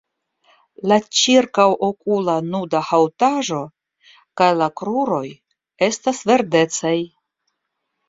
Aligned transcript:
La 0.91 0.95
ĉirkaŭokula 1.19 2.39
nuda 2.47 2.81
haŭtaĵo 2.93 3.61
kaj 4.43 4.51
la 4.65 4.73
kruroj 4.83 5.23
estas 5.93 6.27
verdecaj. 6.35 6.97